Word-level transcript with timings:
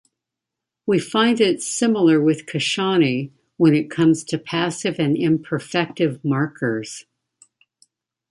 We 0.87 0.97
find 0.97 1.39
it 1.39 1.61
similar 1.61 2.19
with 2.19 2.47
Kashani, 2.47 3.29
when 3.57 3.75
it 3.75 3.91
comes 3.91 4.23
to 4.23 4.39
passive 4.39 4.95
and 4.99 5.15
imperfective 5.15 6.25
markers. 6.25 7.05